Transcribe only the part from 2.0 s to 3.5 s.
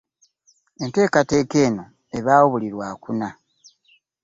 ebaawo buli Lwakuna